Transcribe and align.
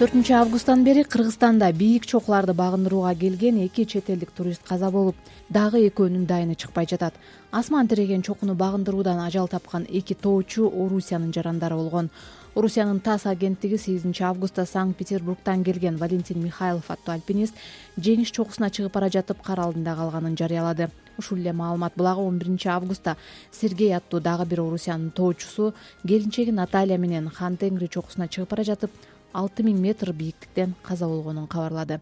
төртүнчү 0.00 0.32
августтан 0.32 0.80
бери 0.80 1.02
кыргызстанда 1.04 1.66
бийик 1.76 2.06
чокуларды 2.08 2.54
багындырууга 2.56 3.10
келген 3.20 3.58
эки 3.66 3.84
чет 3.84 4.08
элдик 4.08 4.30
турист 4.32 4.62
каза 4.64 4.88
болуп 4.90 5.16
дагы 5.52 5.82
экөөнүн 5.90 6.24
дайыны 6.24 6.54
чыкпай 6.56 6.86
жатат. 6.88 7.12
Асман 7.52 7.86
тиреген 7.86 8.22
чокуну 8.22 8.54
багындыруудан 8.54 9.20
ажал 9.20 9.46
тапкан 9.46 9.84
эки 9.90 10.14
тоочу 10.14 10.70
орусиянын 10.72 11.34
жарандары 11.34 11.76
болгон. 11.76 12.08
Орусиянын 12.54 13.00
тасс 13.00 13.26
агенттиги 13.26 13.76
сегизинчи 13.76 14.22
августта 14.22 14.64
санкт 14.64 14.96
петербургтан 14.96 15.64
келген 15.64 15.98
валентин 15.98 16.42
михайлов 16.42 16.90
аттуу 16.90 17.12
альпинист 17.12 17.54
жеңиш 17.98 18.32
чокусуна 18.32 18.70
чыгып 18.70 18.94
бара 18.94 19.10
жатып 19.10 19.44
кар 19.44 19.60
алдында 19.60 19.96
калганын 19.96 20.34
жарыялады. 20.34 20.88
Ушул 21.18 21.36
эле 21.36 21.52
маалымат 21.52 21.92
булагы 21.96 22.22
он 22.22 22.38
биринчи 22.38 22.68
августта 22.68 23.18
сергей 23.52 23.94
аттуу 23.94 24.20
дагы 24.20 24.46
бир 24.46 24.62
орусиянын 24.62 25.10
тоочусу 25.10 25.74
келинчеги 26.06 26.50
наталья 26.50 26.96
менен 26.96 27.28
хан 27.28 27.58
тенгри 27.58 27.88
чокусуна 27.88 28.28
чыгып 28.28 28.48
бара 28.48 28.64
жатып 28.64 28.90
алты 29.32 29.62
миң 29.62 29.78
метр 29.80 30.12
бийиктиктен 30.12 30.74
каза 30.82 31.06
болгонун 31.06 31.46
кабарлады. 31.46 32.00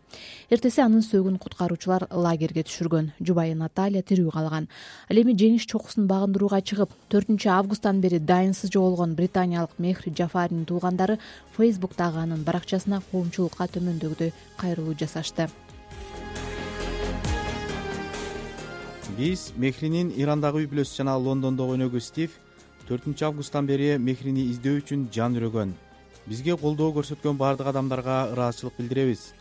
Эртеси 0.50 0.80
анын 0.80 1.02
сөөгүн 1.04 1.38
куткаруучулар 1.42 2.08
лагерге 2.10 2.64
түшүргөн. 2.64 3.12
Жубайы 3.20 3.54
наталья 3.54 4.02
тирүү 4.02 4.32
калган. 4.32 4.68
Ал 5.10 5.20
эми 5.20 5.36
жеңиш 5.36 5.66
чокусун 5.68 6.08
багындырууга 6.08 6.60
чыгып 6.62 6.94
төртүнчү 7.12 7.50
августтан 7.52 8.00
бери 8.00 8.18
дайынсыз 8.18 8.72
жоголгон 8.72 9.14
британиялык 9.14 9.78
мехри 9.78 10.12
жафаринин 10.12 10.64
туугандары 10.64 11.18
фейсбуктагы 11.56 12.22
анын 12.24 12.44
баракчасына 12.44 13.02
коомчулукка 13.10 13.68
төмөндөгүдөй 13.74 14.32
кайрылуу 14.56 14.94
жасашты. 14.94 15.48
Биз 19.18 19.52
мехринин 19.56 20.12
ирандагы 20.14 20.62
үй 20.62 20.70
бүлөсү 20.70 21.02
жана 21.02 21.16
лондондогу 21.18 21.74
өнөгү 21.74 22.00
стив 22.00 22.38
төртүнчү 22.86 23.26
августтан 23.26 23.66
бери 23.66 23.96
мехрини 23.98 24.46
издөө 24.52 24.78
үчүн 24.84 25.08
жан 25.12 25.34
үрөгөн 25.40 25.74
бизге 26.28 26.56
колдоо 26.60 26.92
көрсөткөн 26.92 27.38
баардык 27.40 27.70
адамдарга 27.70 28.16
ыраазычылык 28.32 28.74
билдиребиз. 28.76 29.32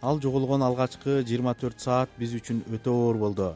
Ал 0.00 0.20
жоголгон 0.24 0.62
алгачкы 0.64 1.20
жыйырма 1.28 1.52
төрт 1.54 1.80
саат 1.84 2.08
биз 2.16 2.32
үчүн 2.38 2.62
өтө 2.72 2.94
оор 2.96 3.18
болду. 3.20 3.48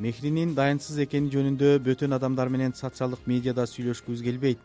Мехринин 0.00 0.54
дайынсыз 0.56 1.02
экени 1.04 1.28
жөнүндө 1.34 1.74
бөтөн 1.84 2.16
адамдар 2.16 2.48
менен 2.48 2.72
социалдык 2.72 3.26
медиада 3.28 3.66
сүйлөшкүбүз 3.68 4.24
келбейт. 4.24 4.62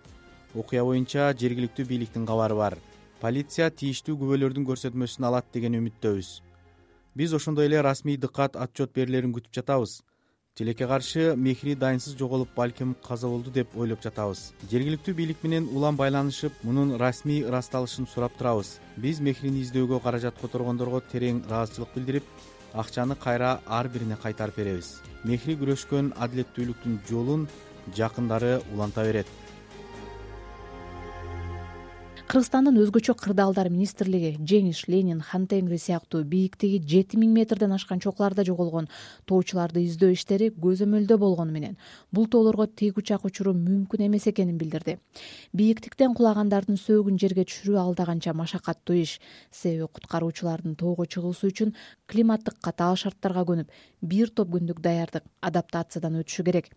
Окуя 0.56 0.86
боюнча 0.88 1.34
жергиликтүү 1.36 1.86
бийликтин 1.92 2.26
кабары 2.26 2.56
бар. 2.56 2.78
Полиция 3.20 3.68
тийиштүү 3.70 4.16
күбөлөрдүн 4.24 4.64
көрсөтмөсүн 4.72 5.28
алат 5.28 5.52
деген 5.52 5.76
үмүттөбүз. 5.82 6.30
Биз 7.16 7.34
ошондой 7.36 7.68
эле 7.68 7.82
расмий 7.84 8.16
дыкат 8.16 8.56
отчет 8.56 8.96
берилерин 8.96 9.36
күтүп 9.36 9.52
жатабыз 9.60 10.00
тилекке 10.56 10.88
каршы 10.88 11.36
мехри 11.36 11.76
дайынсыз 11.76 12.16
жоголуп 12.16 12.48
балким 12.56 12.96
каза 13.04 13.28
болду 13.28 13.52
деп 13.52 13.76
ойлоп 13.76 14.00
жатабыз. 14.04 14.54
Жергиликтүү 14.72 15.14
бийлик 15.18 15.44
менен 15.44 15.68
улам 15.68 15.98
байланышып 16.00 16.64
мунун 16.64 16.96
расмий 16.96 17.44
ырасталышын 17.44 18.08
сурап 18.08 18.38
турабыз. 18.40 18.80
Биз 18.96 19.20
мехрини 19.20 19.66
издөөгө 19.66 20.00
каражат 20.00 20.40
которгондорго 20.40 21.02
терең 21.12 21.44
ыраазычылык 21.50 21.92
билдирип 21.96 22.24
акчаны 22.74 23.18
кайра 23.20 23.60
ар 23.68 23.90
бирине 23.92 24.16
кайтарып 24.16 24.56
беребиз. 24.56 25.02
Мехри 25.26 25.58
күрөшкөн 25.60 26.14
адилеттүүлүктүн 26.24 27.02
жолун 27.10 27.50
жакындары 27.98 28.62
уланта 28.72 29.04
берет 29.04 29.28
кыргызстандын 32.26 32.80
өзгөчө 32.82 33.14
кырдаалдар 33.22 33.68
министрлиги 33.70 34.32
жеңиш 34.50 34.80
ленин 34.90 35.20
хан 35.22 35.44
тенгри 35.46 35.78
сыяктуу 35.78 36.24
бийиктиги 36.26 36.80
жети 36.82 37.20
миң 37.22 37.36
метрден 37.36 37.76
ашкан 37.76 38.02
чокуларда 38.02 38.42
жоголгон 38.48 38.88
тоочуларды 39.30 39.84
издөө 39.86 40.16
иштери 40.16 40.48
көзөмөлдө 40.50 41.20
болгону 41.22 41.54
менен. 41.54 41.78
Бул 42.12 42.26
тоолорго 42.26 42.66
тик 42.66 42.98
учак 42.98 43.28
учуруу 43.30 43.54
мүмкүн 43.54 44.08
эмес 44.08 44.26
экенин 44.32 44.58
билдирди. 44.58 44.98
Бийиктиктен 45.54 46.16
кулагандардын 46.18 46.82
сөөгүн 46.82 47.22
жерге 47.22 47.46
түшүрүү 47.46 47.78
алда 47.84 48.10
канча 48.10 48.34
машакаттуу 48.34 48.98
иш. 49.04 49.20
Себеби 49.52 49.86
куткаруучулардын 49.94 50.74
тоого 50.82 51.06
чыгуусу 51.06 51.54
үчүн 51.54 51.76
климаттык 52.10 52.58
катаал 52.58 52.98
шарттарга 52.98 53.46
көнүп 53.46 53.70
бир 54.02 54.34
топ 54.34 54.50
күндүк 54.50 54.82
даярдык 54.82 55.30
адаптациядан 55.46 56.18
өтүшү 56.24 56.46
керек. 56.50 56.74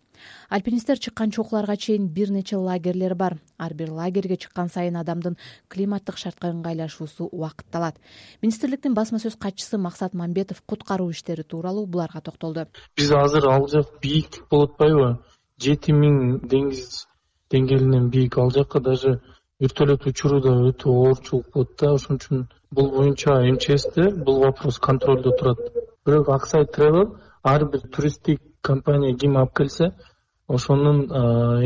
Альпинисттер 0.49 0.99
чыккан 0.99 1.31
чокуларга 1.31 1.77
чейин 1.77 2.07
бир 2.07 2.29
нече 2.29 2.57
лагерлер 2.57 3.15
бар. 3.15 3.37
Ар 3.57 3.73
бир 3.73 3.91
лагерге 3.91 4.37
чыккан 4.37 4.69
сайын 4.69 4.97
адамдын 4.99 5.37
климаттык 5.69 6.17
шартка 6.17 6.49
ыңгайлашуусу 6.53 7.29
убакытты 7.31 7.77
алат 7.77 7.99
министрликтин 8.41 8.93
басма 8.93 9.19
сөз 9.19 9.37
катчысы 9.37 9.77
максат 9.77 10.13
мамбетов 10.13 10.61
куткаруу 10.65 11.11
иштери 11.11 11.43
тууралуу 11.43 11.85
буларга 11.85 12.21
токтолду. 12.21 12.67
Биз 12.95 13.11
азыр 13.11 13.47
ал 13.49 13.67
жак 13.67 13.99
бийиктик 14.01 14.47
болуп 14.49 14.73
атпайбы 14.73 15.19
жети 15.59 15.91
миң 15.91 16.39
деңиз 16.47 17.05
деңгээлинен 17.51 18.09
бийик 18.09 18.37
ал 18.37 18.51
жакка 18.51 18.79
даже 18.79 19.19
вертолет 19.59 20.05
учурууда 20.05 20.53
өтө 20.69 20.89
оорчулук 20.89 21.51
болот 21.53 21.75
да. 21.79 21.93
Ошон 21.93 22.17
үчүн 22.17 22.45
бул 22.71 22.91
боюнча 22.95 23.39
мчсте 23.41 24.09
бул 24.15 24.43
вопрос 24.45 24.79
контролдо 24.79 25.31
турат. 25.31 25.59
Бирок 26.05 26.29
аксай 26.29 26.65
тревел 26.65 27.17
ар 27.43 27.65
бир 27.65 27.81
туристтик 27.81 28.41
компания 28.61 29.15
ким 29.17 29.37
алып 29.37 29.55
келсе 29.57 29.91
ошонун 30.47 31.05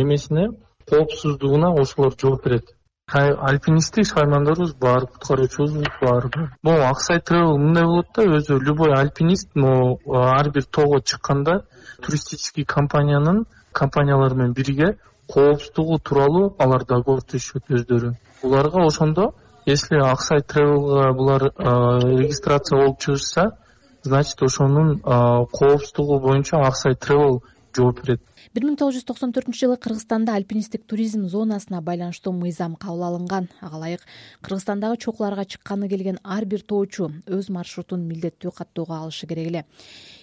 эмесине 0.01 0.49
коопсуздугуна 0.89 1.73
ошолор 1.73 2.13
жооп 2.19 2.45
берет 2.45 2.75
альпинисттик 3.11 4.05
шаймандорубуз 4.07 4.73
бар 4.75 5.05
куткаруучубуз 5.07 5.73
бар. 6.01 6.31
Могу 6.63 6.81
аксай 6.81 7.19
тревел 7.19 7.57
мындай 7.57 7.83
болот 7.83 8.07
да 8.15 8.23
өзү 8.23 8.59
любой 8.59 8.93
альпинист 8.93 9.49
могу 9.55 9.99
ар 10.15 10.49
бир 10.51 10.63
тоого 10.63 10.99
чыкканда 10.99 11.65
туристический 12.01 12.65
компаниянын 12.65 13.45
компаниялары 13.73 14.35
менен 14.35 14.53
бирге 14.53 14.97
коопсуздугу 15.27 15.99
тууралуу 15.99 16.55
алар 16.57 16.85
договор 16.85 17.21
түзүшөт 17.21 17.69
өздөрү. 17.69 18.15
Буларга 18.41 18.85
ошондо 18.85 19.33
если 19.65 19.97
аксай 19.97 20.41
тревелга 20.41 21.13
булар 21.13 21.41
регистрация 21.51 22.79
болуп 22.79 22.99
чыгышса 22.99 23.57
значит 24.03 24.41
ошонун 24.41 24.99
коопсуздугу 24.99 26.19
боюнча 26.19 26.57
аксай 26.57 26.95
тревел 26.95 27.43
жооп 27.77 28.01
берет. 28.01 28.21
Бир 28.53 28.65
миң 28.67 28.77
тогуз 28.79 28.97
жүз 28.97 29.07
токсон 29.07 29.33
төртүнчү 29.33 29.65
жылы 29.65 29.77
кыргызстанда 29.81 30.35
альпинисттик 30.37 30.85
туризм 30.89 31.25
зонасына 31.31 31.81
байланыштуу 31.81 32.33
мыйзам 32.35 32.75
кабыл 32.75 33.03
алынган. 33.07 33.49
Ага 33.61 33.77
ылайык 33.79 34.05
кыргызстандагы 34.41 34.97
чокуларга 34.97 35.45
чыкканы 35.45 35.89
келген 35.89 36.19
ар 36.23 36.45
бир 36.45 36.61
тоочу 36.61 37.11
өз 37.27 37.49
маршрутун 37.49 38.07
милдеттүү 38.07 38.51
каттоого 38.51 38.99
алышы 39.01 39.27
керек 39.27 39.47
эле 39.47 39.65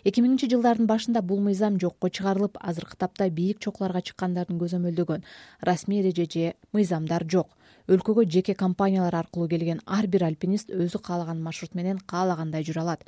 эки 0.05 0.23
миңинчи 0.25 0.49
жылдардын 0.51 0.89
башында 0.89 1.23
бул 1.23 1.41
мыйзам 1.45 1.79
жокко 1.81 2.09
чыгарылып 2.09 2.59
азыркы 2.61 2.97
тапта 2.97 3.29
бийик 3.31 3.61
чокуларга 3.61 4.01
чыккандардын 4.01 4.59
көзөмөлдөгөн 4.61 5.25
расмий 5.69 6.01
эреже 6.01 6.27
же 6.35 6.55
мыйзамдар 6.73 7.27
жок. 7.29 7.57
Өлкөгө 7.91 8.25
жеке 8.31 8.55
компаниялар 8.55 9.17
аркылуу 9.19 9.49
келген 9.49 9.81
ар 9.87 10.07
бир 10.07 10.25
альпинист 10.25 10.71
өзү 10.71 11.01
каалаган 11.03 11.41
маршрут 11.43 11.75
менен 11.75 11.99
каалагандай 12.13 12.63
жүрө 12.63 12.85
алат. 12.85 13.05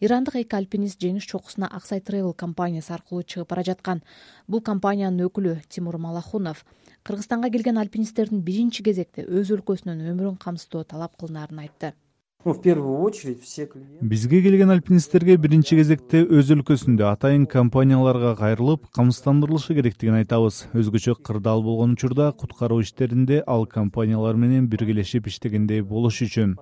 Ирандык 0.00 0.36
эки 0.42 0.56
альпинист 0.56 1.00
жеңиш 1.00 1.26
чокусуна 1.30 1.70
аксай 1.72 2.00
тревел 2.00 2.34
компаниясы 2.34 2.92
аркылуу 2.92 3.24
чыгып 3.24 3.48
бара 3.48 3.64
жаткан. 3.64 4.02
Бул 4.46 4.60
компаниянын 4.60 5.26
өкүлү 5.30 5.60
тимур 5.68 5.96
малахунов 5.96 6.64
кыргызстанга 7.06 7.50
келген 7.50 7.78
альпинисттердин 7.78 8.42
биринчи 8.42 8.82
кезекте 8.82 9.24
өз 9.24 9.54
өлкөсүнүн 9.56 10.10
өмүрүн 10.10 10.42
камсыздоо 10.42 10.82
талап 10.84 11.16
кылынаарын 11.16 11.62
айтты 11.62 11.94
ну 12.44 12.52
в 12.52 12.60
первую 12.60 13.00
очередь 13.00 13.42
все 13.42 13.68
бизге 14.00 14.40
келген 14.42 14.70
альпинисттерге 14.70 15.36
биринчи 15.36 15.74
кезекте 15.74 16.20
өз 16.22 16.52
өлкөсүндө 16.54 17.08
атайын 17.08 17.46
компанияларга 17.50 18.36
кайрылып 18.38 18.84
камсыздандырылышы 18.94 19.74
керектигин 19.74 20.20
айтабыз. 20.20 20.68
Өзгөчө 20.70 21.16
кырдаал 21.26 21.64
болгон 21.66 21.96
учурда 21.96 22.30
куткаруу 22.32 22.80
иштеринде 22.84 23.42
ал 23.46 23.66
компаниялар 23.66 24.36
менен 24.36 24.68
биргелешип 24.68 25.26
иштегендей 25.26 25.82
болуш 25.82 26.20
үчүн. 26.22 26.54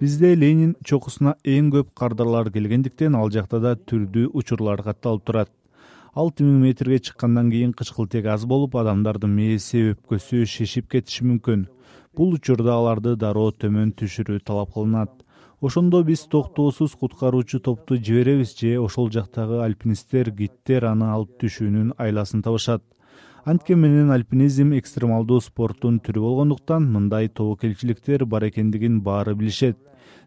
Бизде 0.00 0.34
ленин 0.34 0.76
чокусуна 0.84 1.34
эң 1.44 1.68
көп 1.74 1.90
кардарлар 1.92 2.48
келгендиктен 2.50 3.14
ал 3.14 3.28
жакта 3.28 3.60
да 3.60 3.74
түрдүү 3.76 4.30
учурлар 4.32 4.80
катталып 4.82 5.26
турат. 5.26 5.50
Алты 6.14 6.48
миң 6.48 6.64
метрге 6.64 6.98
чыккандан 6.98 7.50
кийин 7.52 7.74
кычкылтек 7.76 8.24
аз 8.26 8.46
болуп 8.48 8.74
адамдардын 8.80 9.36
мээси 9.36 9.90
өпкөсү 9.92 10.46
шишип 10.48 10.88
кетиши 10.90 11.28
мүмкүн 11.28 11.68
бул 12.16 12.34
учурда 12.34 12.76
аларды 12.76 13.14
дароо 13.16 13.50
төмөн 13.52 13.92
түшүрүү 13.98 14.40
талап 14.44 14.72
кылынат. 14.74 15.10
Ошондо 15.60 16.02
биз 16.04 16.24
токтоосуз 16.32 16.94
куткаруучу 17.00 17.60
топту 17.60 17.96
жиберебиз 17.96 18.54
же 18.58 18.78
ошол 18.80 19.10
жактагы 19.10 19.60
альпинисттер 19.64 20.30
гидтер 20.30 20.86
аны 20.90 21.10
алып 21.14 21.36
түшүүнүн 21.42 21.92
айласын 21.98 22.42
табышат. 22.42 22.82
Анткен 23.44 23.78
менен 23.80 24.10
альпинизм 24.10 24.72
экстремалдуу 24.78 25.40
спорттун 25.40 26.00
түрү 26.00 26.24
болгондуктан 26.24 26.88
мындай 26.92 27.28
тобокелчиликтер 27.28 28.24
бар 28.24 28.48
экендигин 28.48 29.00
баары 29.02 29.34
билишет. 29.34 29.78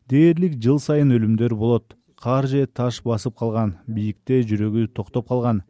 Дээрлик 0.09 0.59
жыл 0.61 0.79
сайын 0.79 1.11
өлүмдөр 1.17 1.55
болот. 1.55 1.97
Кар 2.23 2.47
же 2.47 2.65
таш 2.65 3.01
басып 3.03 3.35
калган 3.37 3.77
бийикте 3.87 4.41
жүрөгү 4.47 4.87
токтоп 4.95 5.27
калган 5.27 5.63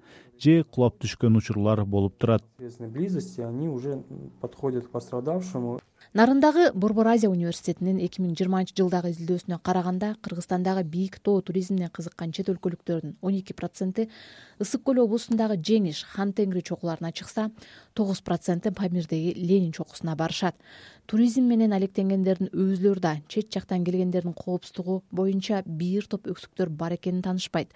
же 0.43 0.63
кулап 0.63 0.99
түшкөн 0.99 1.37
учурлар 1.39 1.85
болуп 1.85 2.17
турат. 2.17 2.43
Близости 2.59 3.41
они 3.41 3.67
уже 3.69 4.03
подходят 4.41 4.87
к 4.87 4.91
пострадавшему 4.91 5.79
нарындагы 6.13 6.71
борбор 6.77 7.07
азия 7.07 7.29
университетинин 7.31 7.97
эки 7.97 8.21
миң 8.21 8.35
жыйырманчы 8.37 8.75
жылдагы 8.77 9.09
изилдөөсүнө 9.15 9.57
караганда 9.65 10.11
кыргызстандагы 10.21 10.83
бийик 10.85 11.17
тоо 11.25 11.41
туризмине 11.41 11.87
кызыккан 11.89 12.29
чет 12.37 12.51
өлкөлүктөрдүн 12.53 13.15
он 13.19 13.39
эки 13.39 13.55
проценти 13.57 14.05
ысык 14.61 14.83
көл 14.85 15.01
облусундагы 15.01 15.57
жеңиш 15.57 16.03
хан 16.11 16.29
теңир 16.37 16.61
чокуларына 16.61 17.09
чыкса 17.17 17.47
тогуз 17.97 18.21
проценти 18.21 18.69
памирдеги 18.69 19.33
ленин 19.33 19.71
чокусуна 19.71 20.15
барышат. 20.15 20.53
Туризм 21.07 21.49
менен 21.49 21.73
алектенгендердин 21.73 22.53
өзүлөрү 22.53 23.01
да 23.01 23.15
чет 23.27 23.49
жактан 23.51 23.83
келгендердин 23.83 24.33
коопсуздугу 24.37 25.01
боюнча 25.09 25.63
бир 25.65 26.05
топ 26.05 26.29
өксүктөр 26.29 26.69
бар 26.69 26.93
экенин 26.93 27.23
таанышпайт. 27.25 27.73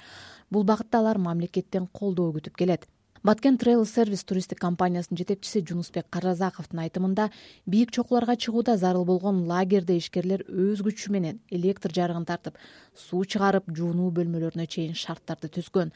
Бул 0.52 0.64
багытта 0.64 1.02
алар 1.02 1.18
мамлекеттен 1.18 1.90
колдоо 1.92 2.30
күтүп 2.38 2.56
келет 2.56 2.86
баткен 3.24 3.58
тревел 3.58 3.86
сервис 3.86 4.24
туристтик 4.24 4.60
компаниясынын 4.60 5.18
жетекчиси 5.18 5.64
жунусбек 5.68 6.06
карразаковдун 6.10 6.84
айтымында 6.84 7.30
бийик 7.66 7.92
чокуларга 7.92 8.36
чыгууда 8.36 8.78
зарыл 8.78 9.06
болгон 9.06 9.46
лагерде 9.48 9.98
ишкерлер 9.98 10.46
өз 10.48 10.84
күчү 10.86 11.12
менен 11.12 11.42
электр 11.50 11.94
жарыгын 11.94 12.26
тартып 12.26 12.58
суу 12.96 13.26
чыгарып 13.26 13.72
жуунуу 13.74 14.12
бөлмөлөрүнө 14.12 14.68
чейин 14.68 14.96
шарттарды 14.96 15.50
түзгөн 15.58 15.94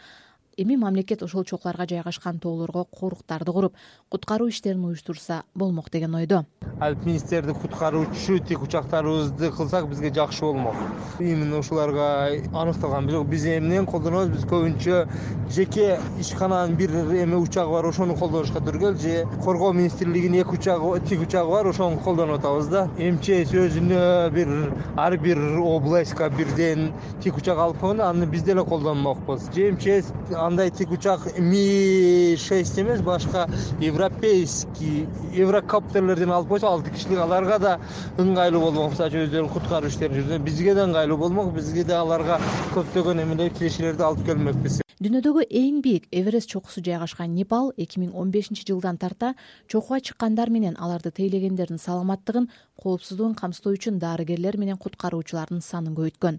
эми 0.62 0.76
мамлекет 0.76 1.24
ошол 1.24 1.44
чокуларга 1.44 1.88
жайгашкан 1.88 2.40
тоолорго 2.40 2.86
коруктарды 2.86 3.52
куруп 3.52 3.74
куткаруу 4.10 4.50
иштерин 4.50 4.86
уюштурса 4.86 5.44
болмок 5.56 5.90
деген 5.92 6.16
ойдо. 6.16 6.46
Альпинисттерди 6.80 7.54
куткаруучу 7.54 8.40
тик 8.40 8.62
учактарыбызды 8.62 9.52
кылсак 9.52 9.90
бизге 9.90 10.14
жакшы 10.14 10.42
болмок. 10.42 10.76
Именно 11.20 11.60
ушуларга 11.60 12.30
аныкталган 12.54 13.08
бирок 13.08 13.28
биз 13.28 13.46
эмнени 13.46 13.86
колдонобуз? 13.86 14.30
Биз 14.30 14.46
көбүнчө 14.46 15.08
жеке 15.50 16.00
ишкананын 16.20 16.76
бир 16.76 16.92
эме 16.92 17.38
учагы 17.38 17.72
бар 17.72 17.86
ошону 17.86 18.16
колдонушка 18.16 18.60
туура 18.60 18.94
же 18.94 19.28
коргоо 19.44 19.74
министрлигинин 19.74 20.42
эки 20.42 20.56
учагы 20.56 21.00
тик 21.08 21.22
учагы 21.22 21.52
бар 21.52 21.68
ошону 21.68 22.00
колдонуп 22.00 22.40
атабыз 22.40 22.68
да. 22.68 22.88
Мчс 22.98 23.54
өзүнө 23.54 24.30
бир 24.32 24.74
ар 24.98 25.18
бир 25.18 25.40
областка 25.60 26.30
бирден 26.30 26.92
тик 27.22 27.38
учак 27.38 27.58
алып 27.58 27.80
койгондо 27.80 28.10
аны 28.10 28.26
биз 28.26 28.44
деле 28.44 28.64
колдонмокпуз. 28.64 29.50
Же 29.54 29.72
мчс 29.72 30.12
андай 30.52 30.70
тик 30.70 30.92
учак 30.92 31.22
ми 31.40 32.36
шесть 32.38 32.78
эмес 32.80 33.02
башка 33.02 33.48
европейский 33.80 35.08
еврокоптерлерден 35.34 36.32
алып 36.36 36.50
койсо 36.50 36.68
алты 36.68 36.92
кишилик 36.92 37.24
аларга 37.24 37.60
да 37.60 37.78
ыңгайлуу 38.20 38.66
болмок. 38.68 38.92
Мисалы 38.92 39.14
үчүн 39.14 39.26
өздөрүнүн 39.30 39.54
куткаруу 39.56 39.88
иштерин 39.94 40.20
жүргүзгө 40.20 40.44
бизге 40.50 40.76
да 40.76 40.90
ыңгайлуу 40.90 41.22
болмок 41.24 41.54
бизге 41.56 41.88
да 41.88 42.02
аларга 42.04 42.42
көптөгөн 42.76 43.24
эмелер 43.24 43.56
кишилерди 43.56 44.04
алып 44.04 44.26
келмекпиз 44.28 44.82
дүйнөдөгү 45.02 45.48
эң 45.50 45.80
бийик 45.82 46.04
эверест 46.14 46.52
чокусу 46.52 46.82
жайгашкан 46.86 47.32
непал 47.34 47.72
эки 47.74 47.98
миң 47.98 48.12
он 48.14 48.30
бешинчи 48.30 48.68
жылдан 48.68 49.00
тарта 49.02 49.32
чокуга 49.66 49.98
чыккандар 49.98 50.52
менен 50.54 50.76
аларды 50.78 51.10
тейлегендердин 51.10 51.80
саламаттыгын 51.82 52.46
коопсуздугун 52.78 53.34
камсыздоо 53.34 53.74
үчүн 53.74 53.98
дарыгерлер 53.98 54.60
менен 54.62 54.78
куткаруучулардын 54.78 55.64
санын 55.66 55.96
көбөйткөн 55.98 56.38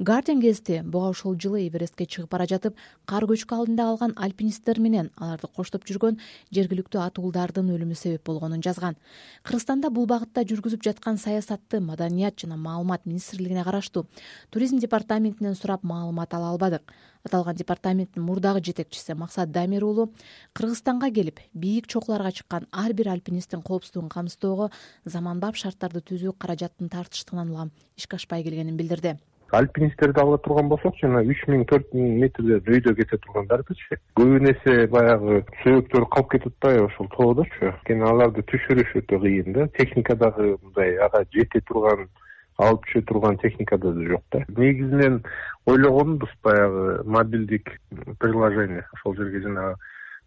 гардиан 0.00 0.40
гезити 0.40 0.80
буга 0.84 1.10
ушул 1.12 1.36
жылы 1.36 1.66
эверестке 1.66 2.06
чыгып 2.06 2.32
бара 2.32 2.46
жатып 2.48 2.80
кар 3.04 3.28
көчкү 3.28 3.58
алдында 3.58 3.90
калган 3.90 4.16
альпинисттер 4.16 4.80
менен 4.80 5.10
аларды 5.16 5.52
коштоп 5.52 5.84
жүргөн 5.84 6.16
жергиликтүү 6.48 7.02
атуулдардын 7.04 7.68
өлүмү 7.76 7.96
себеп 7.96 8.24
болгонун 8.24 8.64
жазган. 8.64 8.96
Кыргызстанда 9.44 9.90
бул 9.90 10.08
багытта 10.08 10.46
жүргүзүп 10.48 10.84
жаткан 10.84 11.20
саясатты 11.20 11.80
маданият 11.80 12.40
жана 12.40 12.56
маалымат 12.56 13.04
министрлигине 13.04 13.64
караштуу 13.64 14.06
туризм 14.50 14.78
департаментинен 14.78 15.54
сурап 15.54 15.84
маалымат 15.84 16.34
ала 16.34 16.52
албадык 16.52 16.92
аталган 17.28 17.56
департаменттин 17.60 18.24
мурдагы 18.24 18.64
жетекчиси 18.64 19.14
максат 19.14 19.52
дамир 19.52 19.84
уулу 19.84 20.10
кыргызстанга 20.52 21.12
келип 21.14 21.40
бийик 21.54 21.86
чокуларга 21.86 22.32
чыккан 22.32 22.66
ар 22.72 22.92
бир 22.92 23.12
альпинисттин 23.14 23.62
коопсуздугун 23.62 24.08
камсыздоого 24.08 24.70
заманбап 25.04 25.56
шарттарды 25.56 26.00
түзүү 26.00 26.34
каражаттын 26.38 26.88
тартыштыгынан 26.88 27.50
улам 27.50 27.74
ишке 27.96 28.16
ашпай 28.16 28.42
келгенин 28.42 28.76
билдирди. 28.76 29.18
Альпинисттерди 29.50 30.20
ала 30.20 30.36
турган 30.44 30.68
болсок 30.68 30.98
жана 31.00 31.22
үч 31.24 31.40
миң 31.48 31.64
төрт 31.70 31.94
миң 31.96 32.18
метрден 32.20 32.66
өйдө 32.68 32.92
кете 32.98 33.16
тургандардычы 33.24 33.96
көбүн 34.20 34.50
эсе 34.50 34.74
баягы 34.92 35.38
сөөктөрү 35.62 36.08
калып 36.12 36.30
кетип 36.34 36.52
атпайбы 36.52 36.84
ошол 36.90 37.08
тоодочу. 37.14 37.70
Анткени 37.70 38.04
аларды 38.10 38.44
түшүрүш 38.50 38.92
өтө 39.00 39.22
кыйын 39.24 39.56
да 39.56 39.68
техника 39.78 40.16
дагы 40.20 40.58
мындай 40.60 40.98
ага 41.06 41.24
жете 41.32 41.62
турган 41.64 42.10
алып 42.58 42.86
түшө 42.86 43.04
турган 43.06 43.38
техника 43.38 43.78
да 43.78 43.92
жок 43.92 44.24
да. 44.32 44.44
Негизинен 44.56 45.22
ойлогонубуз 45.66 46.30
баягы 46.42 47.02
мобилдик 47.04 47.70
приложение. 48.18 48.86
Ошол 48.92 49.14
жерге 49.16 49.42
жанагы 49.42 49.76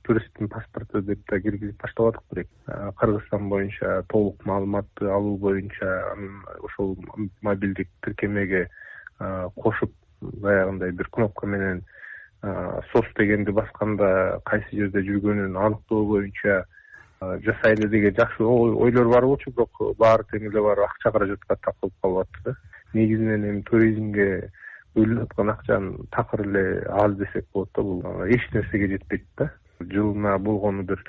туристтин 0.04 0.50
паспорту 0.50 1.02
деп 1.02 1.20
да 1.30 1.40
киргизип 1.40 1.82
баштабадык 1.82 2.22
белек 2.32 2.48
кыргызстан 2.98 3.50
боюнча 3.50 4.04
толук 4.10 4.46
маалыматты 4.46 5.06
алуу 5.06 5.38
боюнча 5.38 6.16
ошол 6.64 6.98
мобилдик 7.42 7.90
тиркемеге 8.04 8.70
кошуп 9.56 9.94
баягындай 10.22 10.92
бир 10.92 11.10
кнопка 11.12 11.48
менен 11.48 11.84
сос 12.92 13.06
дегенди 13.18 13.52
басканда 13.52 14.42
кайсы 14.46 14.76
жерде 14.76 15.04
жүргөнүн 15.06 15.58
аныктоо 15.58 16.06
боюнча 16.06 16.66
жасайлы 17.22 17.88
деген 17.90 18.16
жакшы 18.16 18.44
ойлор 18.44 19.08
бар 19.10 19.26
болчу 19.26 19.52
бирок 19.52 19.98
баары 19.98 20.26
тең 20.32 20.48
эле 20.50 20.62
барып 20.62 20.88
акча 20.90 21.12
каражатка 21.12 21.56
тап 21.56 21.76
болуп 21.82 21.94
калып 22.02 22.22
атты 22.26 22.44
да. 22.46 22.56
Негизинен 22.94 23.46
эми 23.50 23.62
туризмге 23.62 24.50
бөлүнүп 24.96 25.30
аткан 25.30 25.52
акчанын 25.54 26.08
такыр 26.12 26.46
эле 26.48 26.64
аз 26.90 27.16
десек 27.18 27.46
болот 27.54 27.70
да 27.76 27.82
бул 27.84 28.26
эч 28.26 28.48
нерсеге 28.54 28.88
жетпейт 28.96 29.26
да. 29.38 29.52
Жылына 29.80 30.38
болгону 30.40 30.84
бир 30.84 31.04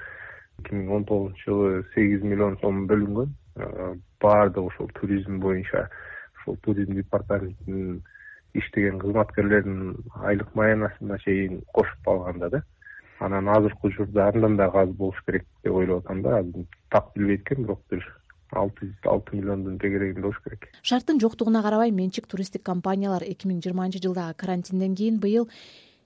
эки 0.61 0.75
миң 0.75 0.91
он 0.99 1.05
тогузунчу 1.05 1.47
жылы 1.47 1.85
сегиз 1.95 2.23
миллион 2.23 2.59
сом 2.61 2.87
бөлүнгөн. 2.87 3.33
Баардыгы 4.21 4.67
ушул 4.67 4.91
туризм 5.01 5.41
боюнча 5.41 5.89
ушул 6.41 6.59
туризм 6.59 6.93
департаментинин 6.93 8.03
иштеген 8.53 8.99
кызматкерлеринин 8.99 9.97
айлык 10.21 10.55
маянасына 10.55 11.19
чейин 11.19 11.63
кошуп 11.73 12.09
алганда 12.09 12.51
да 12.51 12.63
анан 13.25 13.49
азыркы 13.49 13.89
учурда 13.89 14.29
андан 14.29 14.57
дагы 14.57 14.83
аз 14.83 14.91
болуш 14.91 15.23
керек 15.27 15.47
деп 15.63 15.73
ойлоп 15.73 16.05
атам 16.05 16.23
да. 16.23 16.43
Так 16.91 17.13
билбейт 17.15 17.43
экенм 17.43 17.65
бирок 17.65 17.81
бир 17.91 18.05
алты 18.53 18.87
жүз 18.87 19.09
алты 19.09 19.37
миллиондун 19.37 19.79
тегерегинде 19.79 20.23
болуш 20.23 20.41
керек. 20.45 20.69
Шарттын 20.83 21.21
жоктугуна 21.21 21.63
карабай 21.63 21.91
менчик 21.91 22.27
туристтик 22.27 22.63
компаниялар 22.63 23.23
эки 23.23 23.49
миң 23.49 23.63
жыйырманчы 23.65 24.03
жылдагы 24.03 24.35
карантинден 24.37 24.97
кийин 24.97 25.21
быйыл 25.21 25.49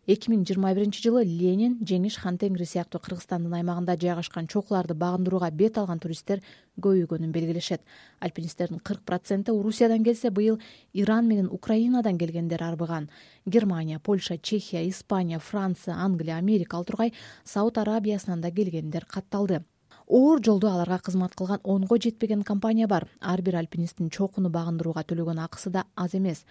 эки 0.06 0.30
миң 0.30 0.44
жыйырма 0.46 0.70
биринчи 0.76 1.02
жылы 1.02 1.24
ленин 1.26 1.76
жеңиш 1.82 2.20
хан 2.22 2.38
теңир 2.38 2.62
сыяктуу 2.62 3.00
кыргызстандын 3.02 3.56
аймагында 3.58 3.96
жайгашкан 3.98 4.46
чокуларды 4.46 4.94
багындырууга 4.94 5.50
бет 5.50 5.78
алган 5.82 5.98
туристтер 5.98 6.42
көбөйгөнүн 6.78 7.32
белгилешет. 7.34 7.82
Альпинисттердин 8.20 8.78
кырк 8.78 9.02
проценти 9.02 9.50
орусиядан 9.50 10.04
келсе 10.06 10.30
быйыл 10.30 10.60
иран 10.92 11.26
менен 11.26 11.48
украинадан 11.50 12.18
келгендер 12.18 12.62
арбыган. 12.62 13.10
Германия 13.46 13.98
польша 13.98 14.38
чехия 14.38 14.88
испания 14.88 15.38
франция 15.38 15.94
англия 15.94 16.36
америка 16.36 16.76
ал 16.76 16.84
тургай 16.84 17.12
сауд 17.44 17.78
арабиясынан 17.78 18.40
да 18.40 18.50
келгендер 18.50 19.06
катталды 19.06 19.64
оор 20.06 20.40
жолдо 20.40 20.68
аларга 20.70 20.98
кызмат 20.98 21.34
кылган 21.34 21.60
онго 21.64 21.96
жетпеген 21.98 22.42
компания 22.42 22.86
бар. 22.86 23.08
Ар 23.20 23.42
бир 23.42 23.56
альпинисттин 23.56 24.10
чокуну 24.10 24.48
багындырууга 24.50 25.02
төлөгөн 25.02 25.42
акысы 25.42 25.70
да 25.70 25.84
аз 25.96 26.14
эмес. 26.14 26.44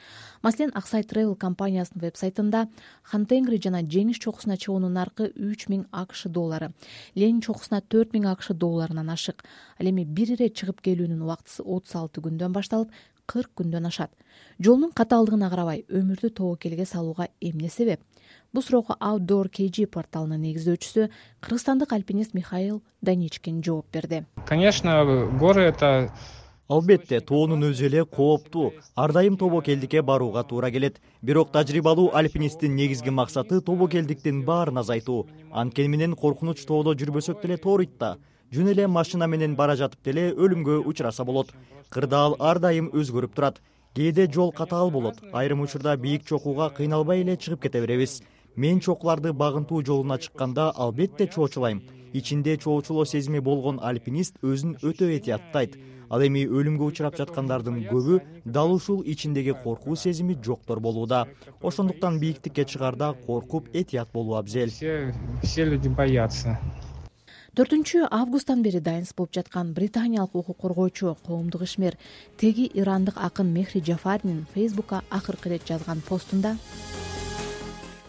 Маселен 0.43 0.71
аксай 0.75 1.03
тревел 1.03 1.35
компаниясынын 1.35 2.01
веб 2.01 2.15
сайтында 2.15 2.67
хан 3.03 3.25
тенгри 3.25 3.59
жана 3.61 3.81
жеңиш 3.81 4.19
чокусуна 4.19 4.57
чыгуунун 4.57 4.93
наркы 4.93 5.31
үч 5.35 5.67
миң 5.71 5.85
акш 5.91 6.27
доллары 6.27 6.73
ленин 7.15 7.41
чокусуна 7.41 7.81
төрт 7.81 8.11
миң 8.13 8.27
акш 8.27 8.51
долларынан 8.51 9.09
ашык. 9.09 9.45
Ал 9.79 9.87
эми 9.87 10.03
бир 10.03 10.35
ирет 10.35 10.55
чыгып 10.55 10.81
келүүнүн 10.81 11.23
убактысы 11.23 11.63
отуз 11.63 11.95
алты 11.95 12.21
күндөн 12.21 12.51
башталып 12.51 12.91
кырк 13.25 13.51
күндөн 13.55 13.87
ашат. 13.87 14.11
Жолдун 14.59 14.91
катаалдыгына 14.91 15.49
карабай 15.49 15.85
өмүрдү 15.89 16.29
тобокелге 16.35 16.85
салууга 16.85 17.29
эмне 17.39 17.69
себеп 17.69 18.01
бул 18.55 18.63
суроого 18.63 18.95
outdoor 19.03 19.49
kg 19.51 19.89
порталынын 19.91 20.39
негиздөөчүсү 20.47 21.09
кыргызстандык 21.43 21.91
альпинист 21.91 22.33
михаил 22.33 22.81
даничкин 23.01 23.61
жооп 23.63 23.91
берди. 23.91 24.23
Конечно 24.47 25.03
горы 25.39 25.63
это 25.63 26.11
албетте 26.67 27.19
тоонун 27.19 27.67
өзү 27.67 27.89
эле 27.89 28.05
кооптуу 28.05 28.71
ар 28.95 29.11
дайым 29.11 29.37
тобокелдикке 29.37 30.01
барууга 30.01 30.43
туура 30.43 30.71
келет. 30.71 31.01
Бирок 31.21 31.51
тажрыйбалуу 31.51 32.15
альпинисттин 32.15 32.75
негизги 32.75 33.09
максаты 33.09 33.61
тобокелдиктин 33.61 34.45
баарын 34.45 34.77
азайтуу 34.77 35.27
анткени 35.51 35.87
менен 35.87 36.15
коркунуч 36.15 36.65
тоодо 36.65 36.95
жүрбөсөк 36.95 37.41
деле 37.41 37.57
тооруйт 37.57 37.97
да 37.99 38.17
жөн 38.53 38.71
эле 38.71 38.87
машина 38.87 39.27
менен 39.27 39.55
бара 39.55 39.75
жатып 39.75 39.99
деле 40.03 40.31
өлүмгө 40.31 40.85
учураса 40.85 41.25
болот. 41.25 41.51
Кырдаал 41.89 42.37
ар 42.39 42.59
дайым 42.59 42.89
өзгөрүп 42.93 43.35
турат. 43.35 43.61
Кээде 43.95 44.27
жол 44.31 44.51
катаал 44.51 44.91
болот. 44.91 45.19
Айрым 45.33 45.61
учурда 45.61 45.95
бийик 45.97 46.25
чокууга 46.25 46.69
кыйналбай 46.69 47.21
эле 47.21 47.37
чыгып 47.37 47.61
кете 47.61 47.81
беребиз 47.81 48.21
мен 48.55 48.79
чокуларды 48.79 49.33
багынтуу 49.33 49.83
жолуна 49.85 50.17
чыкканда 50.17 50.71
албетте 50.71 51.27
чоочулайм. 51.27 51.81
Ичинде 52.13 52.57
чоочулоо 52.57 53.05
сезими 53.05 53.39
болгон 53.39 53.79
альпинист 53.83 54.39
өзүн 54.41 54.77
өтө 54.81 55.11
этияттайт 55.17 55.75
ал 56.09 56.23
эми 56.23 56.45
өлүмгө 56.45 56.87
учурап 56.87 57.17
жаткандардын 57.19 57.81
көбү 57.89 58.21
дал 58.45 58.71
ушул 58.71 59.03
ичиндеги 59.03 59.55
коркуу 59.63 59.95
сезими 59.95 60.37
жоктор 60.45 60.79
болууда. 60.79 61.27
Ошондуктан 61.61 62.19
бийиктикке 62.19 62.65
чыгаарда 62.65 63.13
коркуп 63.25 63.69
этият 63.73 64.09
болуу 64.13 64.35
абзел. 64.35 64.69
Все 64.69 65.13
все 65.43 65.65
люди 65.65 65.89
боятся. 65.89 66.57
Төртүнчү 67.55 68.07
августтан 68.11 68.63
бери 68.63 68.81
дайынсыз 68.83 69.15
болуп 69.15 69.31
жаткан 69.31 69.69
британиялык 69.73 70.35
укук 70.35 70.57
коргоочу 70.59 71.15
коомдук 71.25 71.61
ишмер 71.63 71.95
теги 72.37 72.69
ирандык 72.73 73.15
акын 73.15 73.53
мехри 73.53 73.79
жафаринин 73.79 74.45
фейсбукка 74.53 75.03
акыркы 75.09 75.49
ирет 75.49 75.63
жазган 75.67 76.01
постунда 76.01 76.57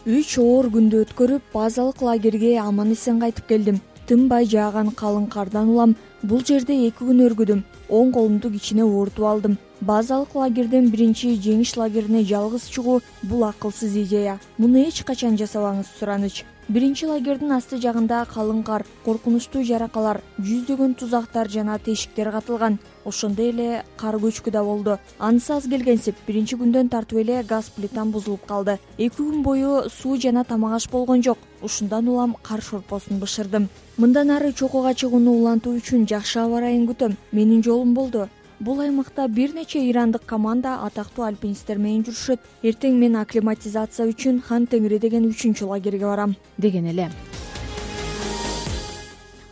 үч 0.06 0.36
оор 0.38 0.68
күндү 0.70 1.00
өткөрүп 1.02 1.48
базалык 1.50 1.98
лагерге 2.06 2.52
аман 2.62 2.92
эсен 2.94 3.18
кайтып 3.18 3.48
келдим. 3.48 3.80
Тынбай 4.06 4.46
жааган 4.46 4.92
калың 4.94 5.25
кардан 5.26 5.72
улам 5.72 5.96
бул 6.22 6.44
жерде 6.46 6.76
эки 6.86 7.02
күн 7.02 7.25
өргүдүм. 7.26 7.64
Оң 7.90 8.12
колумду 8.14 8.52
кичине 8.54 8.84
оорутуп 8.84 9.26
алдым. 9.26 9.56
Базалык 9.80 10.36
лагерден 10.38 10.92
биринчи 10.92 11.34
жеңиш 11.34 11.75
лагерине 11.76 12.22
жалгыз 12.22 12.68
чыгуу 12.70 13.00
бул 13.25 13.42
акылсыз 13.48 13.96
идея. 14.04 14.38
Муну 14.58 14.86
эч 14.86 15.02
качан 15.02 15.34
жасабаңыз 15.36 15.90
сураныч 15.98 16.44
биринчи 16.68 17.06
лагердин 17.06 17.52
асты 17.54 17.78
жагында 17.78 18.25
калың 18.32 18.62
кар 18.66 18.85
коркунучтуу 19.04 19.62
жаракалар 19.64 20.20
жүздөгөн 20.38 20.96
тузактар 20.99 21.49
жана 21.49 21.78
тешиктер 21.78 22.30
катылган. 22.35 22.78
Ошондой 23.04 23.50
эле 23.52 23.85
кар 23.96 24.16
көчкү 24.18 24.50
да 24.50 24.64
болду. 24.64 24.99
Анысы 25.18 25.52
аз 25.54 25.68
келгенсип 25.70 26.16
биринчи 26.26 26.58
күндөн 26.58 26.90
тартып 26.90 27.23
эле 27.23 27.42
газ 27.42 27.70
плитам 27.76 28.11
бузулуп 28.11 28.46
калды. 28.46 28.78
Эки 28.99 29.23
күн 29.23 29.42
бою 29.42 29.88
суу 29.90 30.16
жана 30.16 30.44
тамак 30.44 30.75
аш 30.80 30.88
болгон 30.90 31.23
жок. 31.23 31.38
Ушундан 31.62 32.08
улам 32.08 32.37
кар 32.42 32.62
шорпосун 32.62 33.20
бышырдым. 33.20 33.68
Мындан 33.96 34.30
ары 34.30 34.52
чокуга 34.52 34.94
чыгууну 34.94 35.38
улантуу 35.38 35.76
үчүн 35.78 36.06
жакшы 36.06 36.40
аба 36.40 36.58
ырайын 36.58 36.87
күтөм. 36.88 37.16
Менин 37.32 37.62
жолум 37.62 37.94
болду 37.94 38.28
бул 38.60 38.80
аймакта 38.80 39.28
бир 39.28 39.54
нече 39.54 39.82
ирандык 39.90 40.25
команда 40.26 40.78
атактуу 40.86 41.25
альпинисттер 41.26 41.78
менен 41.78 42.04
жүрүшөт. 42.08 42.40
Эртең 42.62 42.98
мен 43.00 43.16
акклиматизация 43.20 44.08
үчүн 44.08 44.40
хан 44.46 44.66
теңири 44.66 45.00
деген 45.02 45.28
үчүнчү 45.28 45.68
лагерге 45.68 46.06
барам 46.08 46.36
деген 46.58 46.86
эле 46.92 47.10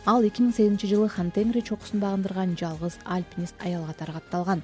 ал 0.05 0.21
эки 0.21 0.43
миң 0.43 0.51
сегизинчи 0.53 0.85
жылы 0.85 1.07
хан 1.09 1.31
теңири 1.33 1.63
чокусун 1.65 1.97
багындырган 2.03 2.51
жалгыз 2.59 2.99
альпинист 3.09 3.57
аял 3.65 3.87
катары 3.87 4.13
катталган 4.13 4.61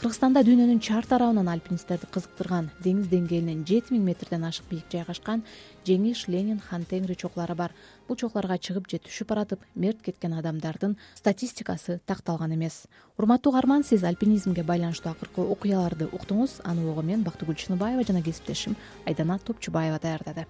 кыргызстанда 0.00 0.42
дүйнөнүн 0.42 0.80
чар 0.82 1.06
тарабынан 1.06 1.46
альпинисттерди 1.52 2.08
кызыктырган 2.10 2.72
деңиз 2.82 3.06
деңгээлинен 3.12 3.60
жети 3.68 3.94
миң 3.94 4.08
метрден 4.08 4.42
ашык 4.48 4.66
бийик 4.66 4.88
жайгашкан 4.90 5.44
жеңиш 5.86 6.24
ленин 6.26 6.58
хан 6.58 6.82
теңири 6.90 7.14
чоклору 7.14 7.54
бар. 7.54 7.74
Бул 8.08 8.18
чоклорго 8.18 8.56
чыгып 8.58 8.90
же 8.90 8.98
түшүп 9.04 9.30
баратып 9.30 9.62
мерт 9.74 10.02
кеткен 10.02 10.34
адамдардын 10.40 10.96
статистикасы 11.14 12.00
такталган 12.06 12.54
эмес. 12.56 12.88
Урматтуу 13.18 13.52
угарман 13.52 13.84
сиз 13.84 14.02
альпинизмге 14.02 14.64
байланыштуу 14.64 15.12
акыркы 15.12 15.46
окуяларды 15.46 16.10
уктуңуз. 16.10 16.58
Аны 16.64 16.88
угуу 16.90 17.06
мен 17.06 17.22
бактыгүл 17.22 17.54
чыныбаева 17.54 18.02
жана 18.02 18.22
кесиптешим 18.22 18.74
айдана 19.06 19.38
топчубаева 19.38 20.02
даярдады 20.02 20.46